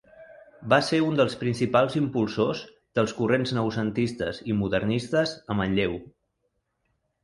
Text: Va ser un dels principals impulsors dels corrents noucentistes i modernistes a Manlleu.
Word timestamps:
Va 0.73 0.79
ser 0.87 1.01
un 1.07 1.19
dels 1.19 1.35
principals 1.41 1.99
impulsors 2.01 2.65
dels 3.01 3.15
corrents 3.21 3.55
noucentistes 3.61 4.43
i 4.51 4.59
modernistes 4.65 5.39
a 5.55 5.63
Manlleu. 5.63 5.99